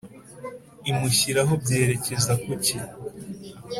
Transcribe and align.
imushyiraho 0.91 1.53
byerekeza 1.63 2.31
ku 2.43 2.51
ki 2.63 2.77